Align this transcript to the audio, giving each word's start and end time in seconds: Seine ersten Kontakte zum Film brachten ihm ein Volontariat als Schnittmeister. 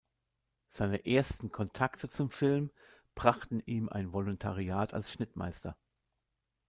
Seine 0.69 1.05
ersten 1.05 1.51
Kontakte 1.51 2.09
zum 2.09 2.31
Film 2.31 2.71
brachten 3.13 3.59
ihm 3.67 3.87
ein 3.87 4.13
Volontariat 4.13 4.95
als 4.95 5.11
Schnittmeister. 5.11 5.77